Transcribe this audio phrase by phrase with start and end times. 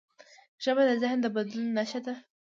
[0.63, 2.13] ژبه د ذهن د بدلون نښه ده.